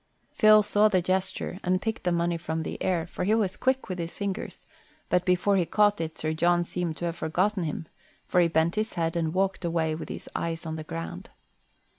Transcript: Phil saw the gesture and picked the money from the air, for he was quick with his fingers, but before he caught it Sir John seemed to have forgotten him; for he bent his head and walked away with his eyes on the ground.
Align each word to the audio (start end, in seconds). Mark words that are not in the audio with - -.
Phil 0.31 0.63
saw 0.63 0.87
the 0.87 0.99
gesture 0.99 1.59
and 1.63 1.79
picked 1.79 2.05
the 2.05 2.11
money 2.11 2.35
from 2.35 2.63
the 2.63 2.81
air, 2.81 3.05
for 3.05 3.23
he 3.23 3.35
was 3.35 3.55
quick 3.55 3.87
with 3.87 3.99
his 3.99 4.15
fingers, 4.15 4.65
but 5.09 5.25
before 5.25 5.57
he 5.57 5.63
caught 5.63 6.01
it 6.01 6.17
Sir 6.17 6.33
John 6.33 6.63
seemed 6.63 6.97
to 6.97 7.05
have 7.05 7.15
forgotten 7.17 7.65
him; 7.65 7.87
for 8.25 8.41
he 8.41 8.47
bent 8.47 8.73
his 8.73 8.93
head 8.93 9.15
and 9.15 9.31
walked 9.31 9.63
away 9.63 9.93
with 9.93 10.09
his 10.09 10.27
eyes 10.35 10.65
on 10.65 10.75
the 10.75 10.83
ground. 10.83 11.29